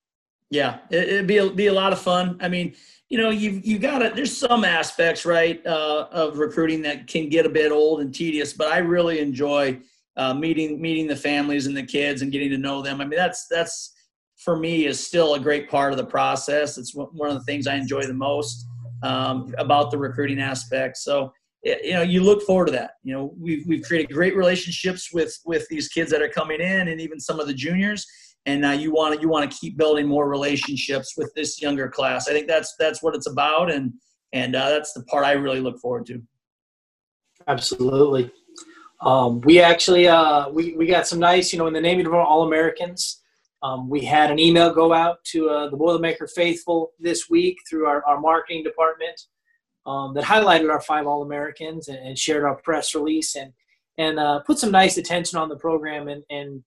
[0.50, 2.38] Yeah, it, would be a, be a lot of fun.
[2.42, 2.76] I mean,
[3.10, 4.12] you know, you've you got to.
[4.14, 8.54] There's some aspects, right, uh, of recruiting that can get a bit old and tedious,
[8.54, 9.80] but I really enjoy
[10.18, 13.00] uh, meeting meeting the families and the kids and getting to know them.
[13.00, 13.94] I mean, that's that's
[14.38, 16.78] for me is still a great part of the process.
[16.78, 18.66] It's one of the things I enjoy the most
[19.04, 20.98] um, about the recruiting aspect.
[20.98, 21.32] So
[21.64, 25.38] you know you look forward to that you know we've, we've created great relationships with
[25.46, 28.08] with these kids that are coming in and even some of the juniors
[28.46, 31.88] and uh, you want to you want to keep building more relationships with this younger
[31.88, 32.28] class.
[32.28, 33.94] I think that's that's what it's about and
[34.34, 36.22] and uh, that's the part i really look forward to.
[37.48, 38.32] Absolutely.
[39.02, 42.14] Um, we actually uh, we, we got some nice you know in the naming of
[42.14, 43.22] our all-americans
[43.62, 47.86] um, we had an email go out to uh, the boilermaker faithful this week through
[47.86, 49.20] our, our marketing department
[49.86, 53.54] um, that highlighted our five all-americans and, and, shared our press release and
[53.98, 56.64] and uh, put some nice attention on the program and, and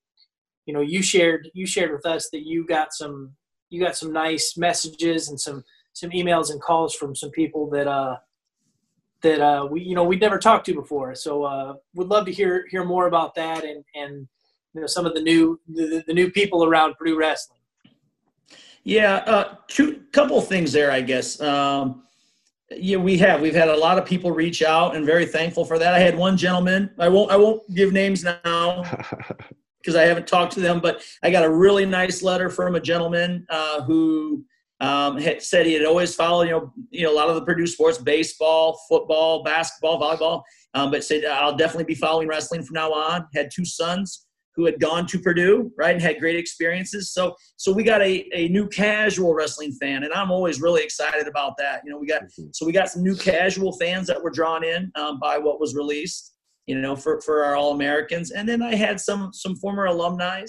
[0.66, 3.32] you know you shared you shared with us that you got some
[3.70, 7.88] you got some nice messages and some some emails and calls from some people that
[7.88, 8.16] uh
[9.22, 11.14] that uh we you know we'd never talked to before.
[11.14, 14.28] So uh would love to hear hear more about that and and
[14.74, 17.58] you know some of the new the, the new people around Purdue wrestling.
[18.84, 21.40] Yeah uh two couple things there i guess.
[21.40, 22.04] Um
[22.70, 25.78] yeah we have we've had a lot of people reach out and very thankful for
[25.78, 25.94] that.
[25.94, 28.82] I had one gentleman i won't i won't give names now
[29.82, 32.80] because I haven't talked to them, but I got a really nice letter from a
[32.80, 34.44] gentleman uh, who
[34.80, 37.44] um, had said he had always followed, you know, you know, a lot of the
[37.44, 40.42] Purdue sports, baseball, football, basketball, volleyball,
[40.74, 43.26] um, but said I'll definitely be following wrestling from now on.
[43.34, 47.12] Had two sons who had gone to Purdue, right, and had great experiences.
[47.12, 51.26] So, so we got a, a new casual wrestling fan, and I'm always really excited
[51.26, 51.82] about that.
[51.84, 52.48] You know, we got mm-hmm.
[52.52, 55.74] so we got some new casual fans that were drawn in um, by what was
[55.74, 56.31] released
[56.66, 58.30] you know, for, for our All Americans.
[58.30, 60.44] And then I had some some former alumni,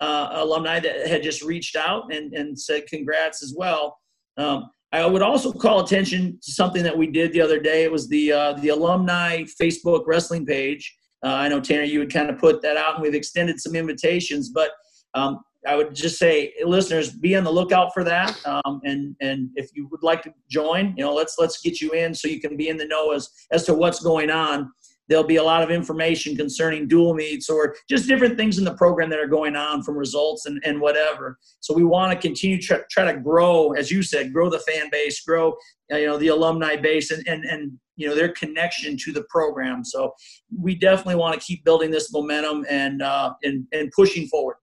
[0.00, 3.98] uh, alumni that had just reached out and, and said congrats as well.
[4.36, 7.82] Um, I would also call attention to something that we did the other day.
[7.82, 10.94] It was the uh, the alumni Facebook wrestling page.
[11.24, 13.74] Uh, I know Tanner, you would kind of put that out, and we've extended some
[13.74, 14.50] invitations.
[14.50, 14.70] But
[15.14, 18.38] um, I would just say, listeners, be on the lookout for that.
[18.46, 21.90] Um, and and if you would like to join, you know, let's let's get you
[21.92, 24.70] in so you can be in the know as as to what's going on
[25.08, 28.74] there'll be a lot of information concerning dual meets or just different things in the
[28.74, 31.38] program that are going on from results and, and whatever.
[31.60, 34.88] So we want to continue try, try to grow, as you said, grow the fan
[34.90, 35.54] base, grow
[35.92, 39.24] uh, you know the alumni base, and and and you know their connection to the
[39.24, 39.84] program.
[39.84, 40.14] So
[40.56, 44.56] we definitely want to keep building this momentum and uh, and and pushing forward.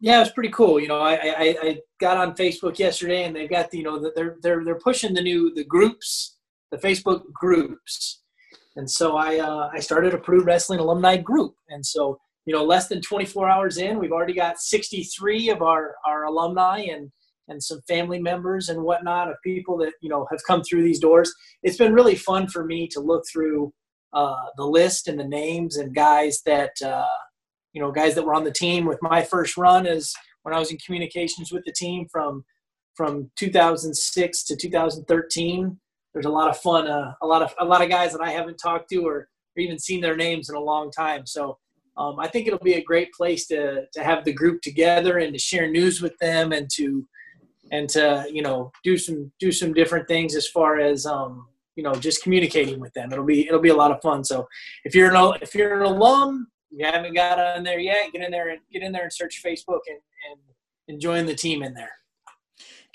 [0.00, 0.78] Yeah, it's pretty cool.
[0.78, 4.10] You know, I, I, I got on Facebook yesterday, and they've got the, you know
[4.14, 6.36] they're they're they're pushing the new the groups,
[6.72, 8.24] the Facebook groups
[8.76, 11.54] and so I, uh, I started a Purdue Wrestling alumni group.
[11.70, 15.94] And so, you know, less than 24 hours in, we've already got 63 of our,
[16.06, 17.10] our alumni and,
[17.48, 21.00] and some family members and whatnot of people that, you know, have come through these
[21.00, 21.32] doors.
[21.62, 23.72] It's been really fun for me to look through
[24.12, 27.06] uh, the list and the names and guys that, uh,
[27.72, 30.58] you know, guys that were on the team with my first run is when I
[30.58, 32.44] was in communications with the team from,
[32.94, 35.78] from 2006 to 2013
[36.16, 38.30] there's a lot of fun, uh, a lot of a lot of guys that I
[38.30, 41.26] haven't talked to or, or even seen their names in a long time.
[41.26, 41.58] So
[41.98, 45.34] um, I think it'll be a great place to to have the group together and
[45.34, 47.06] to share news with them and to
[47.70, 51.82] and to you know do some do some different things as far as um, you
[51.82, 53.12] know just communicating with them.
[53.12, 54.24] It'll be it'll be a lot of fun.
[54.24, 54.48] So
[54.84, 58.30] if you're an if you're an alum, you haven't got on there yet, get in
[58.30, 60.00] there and get in there and search Facebook and
[60.88, 61.90] and, join the team in there.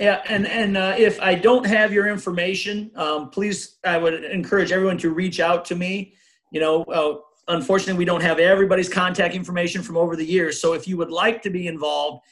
[0.01, 4.71] Yeah, and and uh, if I don't have your information, um, please, I would encourage
[4.71, 6.15] everyone to reach out to me.
[6.51, 7.17] You know, uh,
[7.53, 10.59] unfortunately, we don't have everybody's contact information from over the years.
[10.59, 12.23] So if you would like to be involved,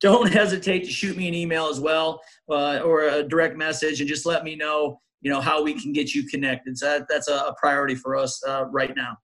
[0.00, 4.08] don't hesitate to shoot me an email as well uh, or a direct message, and
[4.08, 4.98] just let me know.
[5.20, 6.78] You know how we can get you connected.
[6.78, 9.18] So that, that's a, priority for us uh, right now.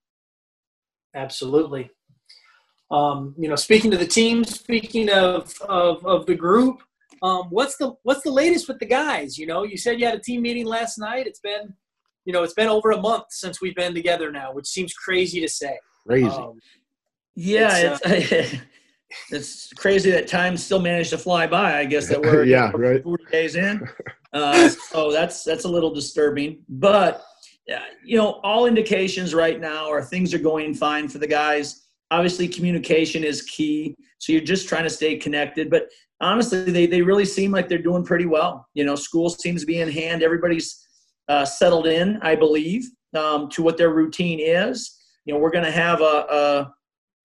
[1.14, 1.90] Absolutely.
[2.90, 6.82] Um, you know, speaking to the team, speaking of, of, of the group,
[7.24, 9.38] um, what's the what's the latest with the guys?
[9.38, 11.26] You know, you said you had a team meeting last night.
[11.26, 11.72] It's been,
[12.26, 15.40] you know, it's been over a month since we've been together now, which seems crazy
[15.40, 15.78] to say.
[16.06, 16.26] Crazy.
[16.26, 16.60] Um,
[17.34, 18.58] yeah, it's, uh,
[19.30, 21.78] it's, crazy that time still managed to fly by.
[21.78, 23.88] I guess that we're yeah right 40 days in.
[24.34, 27.24] Uh, so that's that's a little disturbing, but
[28.04, 31.86] you know, all indications right now are things are going fine for the guys.
[32.10, 33.96] Obviously, communication is key.
[34.18, 35.70] So you're just trying to stay connected.
[35.70, 35.88] But
[36.24, 38.66] honestly, they, they really seem like they're doing pretty well.
[38.74, 40.22] You know, school seems to be in hand.
[40.22, 40.86] Everybody's
[41.28, 44.96] uh, settled in, I believe, um, to what their routine is.
[45.24, 46.74] You know, we're going to have a, a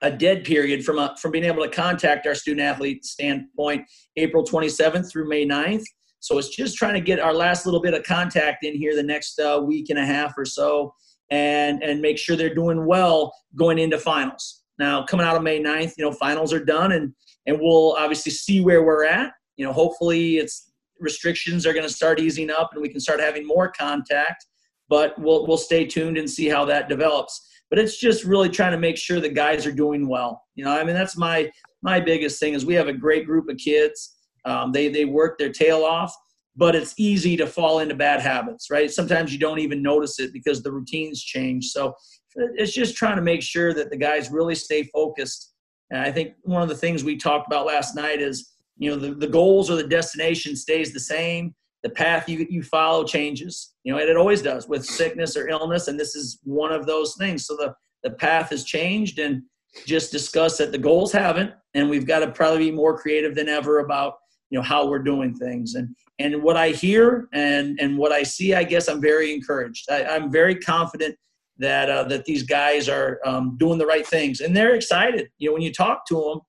[0.02, 3.86] a dead period from a, from being able to contact our student athlete standpoint
[4.16, 5.84] April 27th through May 9th.
[6.22, 9.04] So it's just trying to get our last little bit of contact in here the
[9.04, 10.94] next uh, week and a half or so
[11.32, 14.59] and and make sure they're doing well going into finals.
[14.80, 17.14] Now coming out of May 9th, you know, finals are done and
[17.46, 19.34] and we'll obviously see where we're at.
[19.58, 23.20] You know, hopefully it's restrictions are going to start easing up and we can start
[23.20, 24.46] having more contact,
[24.88, 28.72] but we'll we'll stay tuned and see how that develops but it's just really trying
[28.72, 30.44] to make sure the guys are doing well.
[30.56, 33.50] You know, I mean, that's my my biggest thing is we have a great group
[33.50, 34.16] of kids.
[34.46, 36.14] Um, they they work their tail off,
[36.56, 38.92] but it's easy to fall into bad habits, right?
[38.92, 41.68] Sometimes you don't even notice it because the routines change.
[41.68, 41.94] So
[42.36, 45.54] it's just trying to make sure that the guys really stay focused.
[45.92, 48.98] And I think one of the things we talked about last night is, you know,
[48.98, 51.56] the, the goals or the destination stays the same.
[51.84, 53.74] The path you, you follow changes.
[53.84, 56.86] You know and it always does with sickness or illness and this is one of
[56.86, 57.46] those things.
[57.46, 59.44] So the the path has changed and
[59.86, 63.50] just discuss that the goals haven't and we've got to probably be more creative than
[63.50, 64.16] ever about
[64.50, 65.76] you know how we're doing things.
[65.76, 69.90] And and what i hear and and what i see i guess i'm very encouraged.
[69.90, 71.16] I, am very confident
[71.60, 75.48] that uh, that these guys are um, doing the right things and they're excited you
[75.48, 76.40] know when you talk to them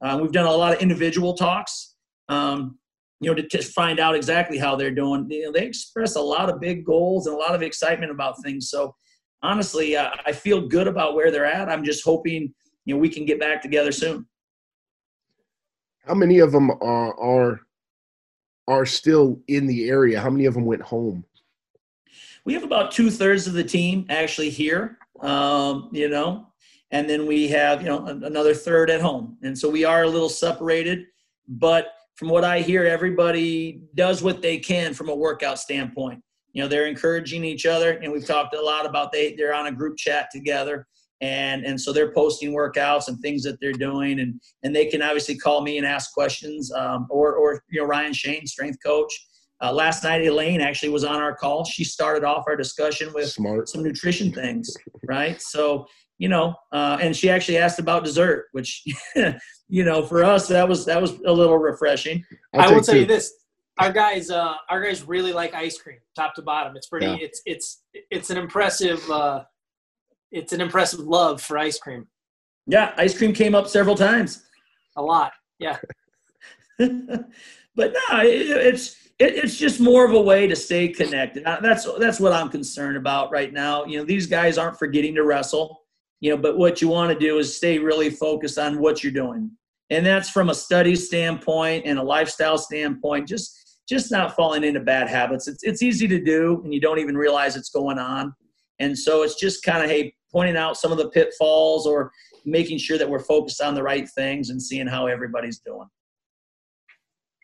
[0.00, 1.94] uh, we've done a lot of individual talks
[2.28, 2.78] um,
[3.20, 5.26] you know, to, to find out exactly how they're doing.
[5.30, 8.40] You know, they express a lot of big goals and a lot of excitement about
[8.42, 8.70] things.
[8.70, 8.94] So
[9.42, 11.68] honestly, uh, I feel good about where they're at.
[11.68, 14.26] I'm just hoping, you know, we can get back together soon.
[16.04, 17.60] How many of them are are
[18.66, 20.20] are still in the area?
[20.20, 21.24] How many of them went home?
[22.48, 24.96] We have about two thirds of the team actually here.
[25.20, 26.46] Um, you know,
[26.90, 30.08] and then we have you know another third at home, and so we are a
[30.08, 31.04] little separated,
[31.46, 36.22] but from what I hear, everybody does what they can from a workout standpoint.
[36.54, 39.66] You know, they're encouraging each other, and we've talked a lot about they they're on
[39.66, 40.86] a group chat together,
[41.20, 45.02] and and so they're posting workouts and things that they're doing, and and they can
[45.02, 49.12] obviously call me and ask questions, um, or or you know Ryan Shane, strength coach.
[49.60, 51.64] Uh, last night, Elaine actually was on our call.
[51.64, 53.68] She started off our discussion with Smart.
[53.68, 54.72] some nutrition things,
[55.04, 55.40] right?
[55.42, 55.86] So
[56.18, 58.84] you know, uh, and she actually asked about dessert, which,
[59.68, 62.24] you know, for us that was that was a little refreshing.
[62.54, 63.00] I'll i will tell two.
[63.00, 63.32] you this:
[63.78, 66.76] our guys, uh, our guys really like ice cream, top to bottom.
[66.76, 67.06] It's pretty.
[67.06, 67.16] Yeah.
[67.20, 69.08] It's it's it's an impressive.
[69.08, 69.44] Uh,
[70.32, 72.06] it's an impressive love for ice cream.
[72.66, 74.42] Yeah, ice cream came up several times.
[74.96, 75.78] A lot, yeah.
[76.78, 76.88] but
[77.76, 81.44] no, it, it's it, it's just more of a way to stay connected.
[81.44, 83.84] That's that's what I'm concerned about right now.
[83.84, 85.82] You know, these guys aren't forgetting to wrestle
[86.20, 89.12] you know but what you want to do is stay really focused on what you're
[89.12, 89.50] doing
[89.90, 94.80] and that's from a study standpoint and a lifestyle standpoint just just not falling into
[94.80, 98.32] bad habits it's, it's easy to do and you don't even realize it's going on
[98.78, 102.10] and so it's just kind of hey pointing out some of the pitfalls or
[102.44, 105.86] making sure that we're focused on the right things and seeing how everybody's doing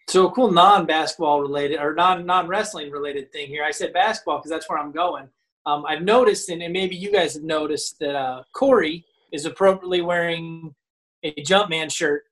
[0.08, 4.50] so a cool non-basketball related or non non-wrestling related thing here i said basketball because
[4.50, 5.28] that's where i'm going
[5.66, 10.74] um, I've noticed, and maybe you guys have noticed, that uh, Corey is appropriately wearing
[11.22, 12.24] a Jumpman shirt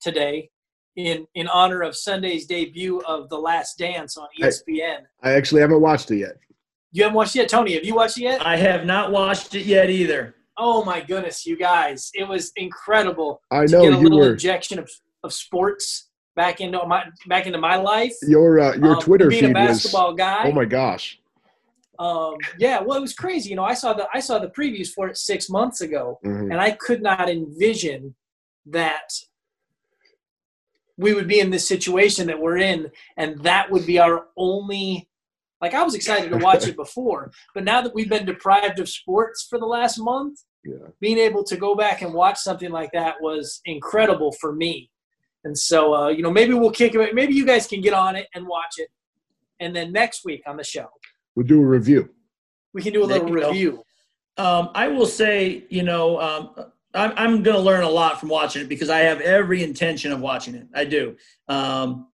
[0.00, 0.50] today
[0.96, 5.02] in in honor of Sunday's debut of The Last Dance on ESPN.
[5.22, 6.36] I, I actually haven't watched it yet.
[6.90, 7.74] You haven't watched it yet, Tony?
[7.74, 8.44] Have you watched it yet?
[8.44, 10.34] I have not watched it yet either.
[10.58, 12.10] Oh my goodness, you guys!
[12.12, 13.40] It was incredible.
[13.52, 14.90] I know get a you little were injection of,
[15.22, 18.14] of sports back into my back into my life.
[18.22, 20.44] Your uh, your um, Twitter being feed a basketball was, guy.
[20.44, 21.20] Oh my gosh!
[21.98, 23.50] Um, yeah, well, it was crazy.
[23.50, 26.50] You know, I saw the I saw the previews for it six months ago, mm-hmm.
[26.50, 28.14] and I could not envision
[28.66, 29.10] that
[30.96, 35.08] we would be in this situation that we're in, and that would be our only.
[35.60, 38.88] Like I was excited to watch it before, but now that we've been deprived of
[38.88, 40.88] sports for the last month, yeah.
[41.00, 44.90] being able to go back and watch something like that was incredible for me.
[45.44, 47.14] And so, uh, you know, maybe we'll kick it.
[47.14, 48.88] Maybe you guys can get on it and watch it,
[49.58, 50.88] and then next week on the show,
[51.34, 52.10] We'll do a review.
[52.74, 53.82] We can do a little review.
[54.36, 56.50] Um, I will say, you know, um,
[56.94, 60.12] I'm, I'm going to learn a lot from watching it because I have every intention
[60.12, 60.66] of watching it.
[60.74, 61.16] I do.
[61.48, 62.08] Um,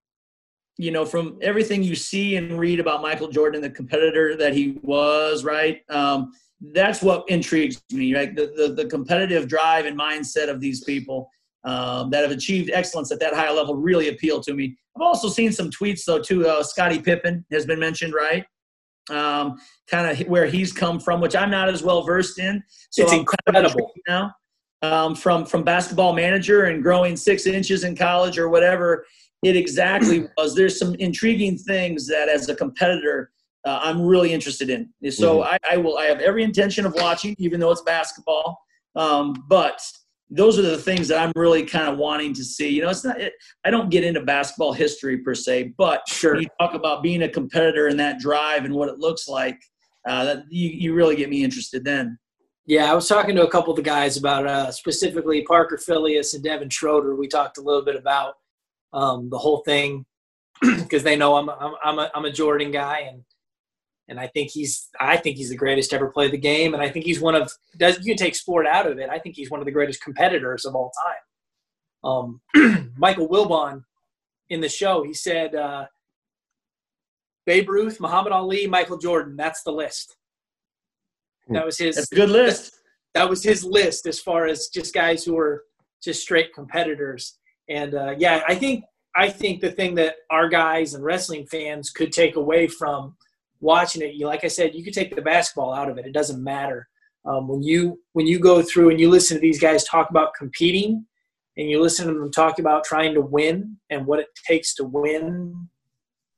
[0.77, 4.79] you know, from everything you see and read about Michael Jordan, the competitor that he
[4.83, 5.81] was, right?
[5.89, 6.31] Um,
[6.73, 8.35] that's what intrigues me, right?
[8.35, 11.29] The, the, the competitive drive and mindset of these people
[11.63, 14.75] um, that have achieved excellence at that high level really appeal to me.
[14.95, 16.47] I've also seen some tweets, though, too.
[16.47, 18.45] Uh, Scottie Pippen has been mentioned, right?
[19.09, 19.57] um,
[19.89, 22.63] kind of where he's come from, which I'm not as well versed in.
[22.89, 24.31] So it's I'm incredible now.
[24.83, 29.05] Um, from from basketball manager and growing six inches in college or whatever
[29.43, 30.55] it exactly was.
[30.55, 33.31] There's some intriguing things that as a competitor
[33.65, 34.89] uh, I'm really interested in.
[35.09, 35.49] So mm-hmm.
[35.49, 35.97] I, I, will.
[35.97, 38.59] I have every intention of watching, even though it's basketball.
[38.95, 39.81] Um, but
[40.29, 42.69] those are the things that I'm really kind of wanting to see.
[42.69, 43.19] You know, it's not.
[43.19, 46.39] It, I don't get into basketball history per se, but sure.
[46.39, 49.57] you talk about being a competitor and that drive and what it looks like,
[50.07, 52.17] uh, that you, you really get me interested then.
[52.65, 56.33] Yeah, I was talking to a couple of the guys about uh, specifically Parker Filius
[56.33, 57.15] and Devin Schroeder.
[57.15, 58.33] We talked a little bit about
[58.91, 60.05] um, the whole thing
[60.61, 63.23] because they know I'm I'm I'm a, I'm a Jordan guy and
[64.09, 66.89] and I think he's I think he's the greatest ever play the game and I
[66.89, 69.09] think he's one of does you can take sport out of it.
[69.09, 72.41] I think he's one of the greatest competitors of all time.
[72.55, 73.83] Um, Michael Wilbon
[74.49, 75.85] in the show he said uh,
[77.47, 79.37] Babe Ruth, Muhammad Ali, Michael Jordan.
[79.37, 80.17] That's the list.
[81.47, 81.95] That was his.
[81.95, 82.73] That's a good list.
[83.13, 85.63] That was his list as far as just guys who were
[86.03, 87.39] just straight competitors.
[87.67, 88.83] And uh, yeah, I think
[89.15, 93.15] I think the thing that our guys and wrestling fans could take away from
[93.59, 96.05] watching it, you like I said, you could take the basketball out of it.
[96.05, 96.87] It doesn't matter
[97.27, 100.33] um, when you when you go through and you listen to these guys talk about
[100.33, 101.05] competing,
[101.57, 104.85] and you listen to them talk about trying to win and what it takes to
[104.85, 105.67] win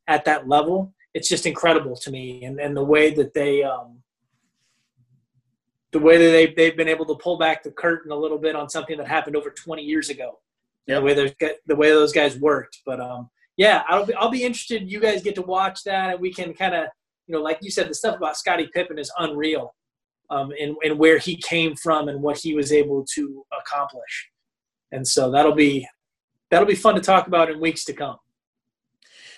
[0.08, 0.94] at that level.
[1.14, 4.00] It's just incredible to me, and, and the way that they um,
[5.92, 8.56] the way that they they've been able to pull back the curtain a little bit
[8.56, 10.40] on something that happened over 20 years ago.
[10.88, 11.32] Yeah, the way those
[11.68, 12.80] the way those guys worked.
[12.84, 14.90] But um, yeah, I'll be I'll be interested.
[14.90, 16.88] You guys get to watch that, and we can kind of
[17.30, 19.76] you know, like you said, the stuff about Scottie Pippen is unreal,
[20.32, 24.30] um, and and where he came from and what he was able to accomplish.
[24.92, 25.88] And so that'll be
[26.50, 28.18] that'll be fun to talk about in weeks to come.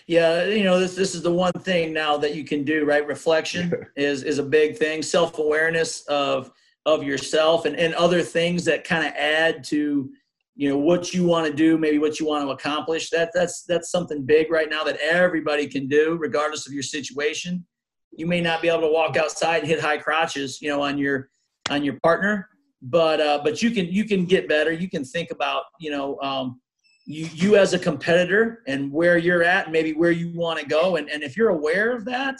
[0.07, 3.05] Yeah, you know, this this is the one thing now that you can do, right?
[3.05, 5.01] Reflection is is a big thing.
[5.01, 6.49] Self awareness of
[6.85, 10.09] of yourself and, and other things that kind of add to
[10.55, 13.63] you know what you want to do maybe what you want to accomplish that that's
[13.63, 17.63] that's something big right now that everybody can do regardless of your situation
[18.11, 20.97] you may not be able to walk outside and hit high crotches you know on
[20.97, 21.29] your
[21.69, 22.47] on your partner
[22.81, 24.71] but uh, but you can you can get better.
[24.71, 26.59] You can think about you know um,
[27.05, 30.95] you you as a competitor and where you're at maybe where you want to go.
[30.95, 32.35] And, and if you're aware of that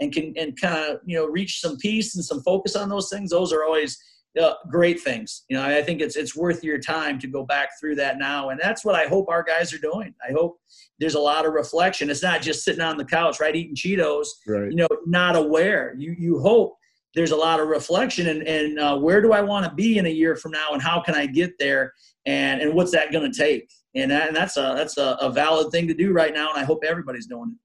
[0.00, 3.08] and can and kind of you know reach some peace and some focus on those
[3.08, 3.98] things those are always
[4.40, 5.44] uh, great things.
[5.48, 8.50] You know i think it's it's worth your time to go back through that now.
[8.50, 10.14] And that's what i hope our guys are doing.
[10.26, 10.58] I hope
[10.98, 12.10] there's a lot of reflection.
[12.10, 14.70] It's not just sitting on the couch right eating cheetos right.
[14.70, 15.94] you know not aware.
[15.98, 16.76] You you hope
[17.14, 20.04] there's a lot of reflection and, and uh, where do i want to be in
[20.04, 21.92] a year from now and how can i get there?
[22.26, 23.70] And and what's that going to take?
[23.94, 26.60] And, that, and that's a that's a, a valid thing to do right now and
[26.60, 27.58] i hope everybody's doing it.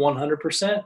[0.00, 0.82] 100%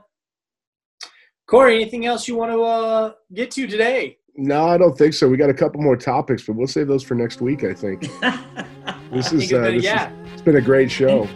[1.47, 5.27] corey anything else you want to uh, get to today no i don't think so
[5.27, 8.01] we got a couple more topics but we'll save those for next week i think
[9.11, 10.11] this is uh, this yeah.
[10.11, 11.27] Is, it's been a great show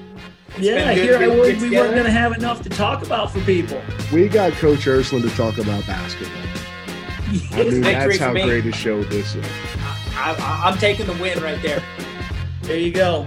[0.60, 1.62] yeah, here I was.
[1.62, 3.82] We weren't going to have enough to talk about for people.
[4.12, 6.44] We got Coach Ersland to talk about basketball.
[7.54, 9.46] I mean, that's how great a show this is.
[10.16, 11.82] I, am taking the win right there.
[12.62, 13.26] There you go.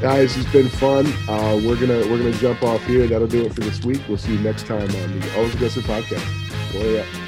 [0.00, 1.06] Guys, it's been fun.
[1.28, 3.06] Uh, we're gonna we're gonna jump off here.
[3.06, 4.00] That'll do it for this week.
[4.08, 6.72] We'll see you next time on the Always Aggressive podcast.
[6.72, 7.27] Boy, yeah.